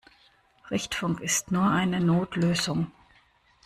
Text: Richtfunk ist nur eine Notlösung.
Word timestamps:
Richtfunk 0.71 1.19
ist 1.21 1.51
nur 1.51 1.69
eine 1.69 1.99
Notlösung. 1.99 2.91